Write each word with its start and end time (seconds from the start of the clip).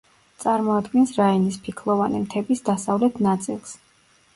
წარმოადგენს 0.43 1.13
რაინის 1.21 1.61
ფიქლოვანი 1.67 2.25
მთების 2.27 2.67
დასავლეთ 2.73 3.25
ნაწილს. 3.31 3.83